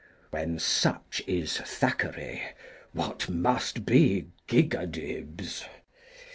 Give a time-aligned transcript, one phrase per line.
[0.31, 2.41] When such is Thackeray,
[2.91, 5.63] what must be Gigadibs?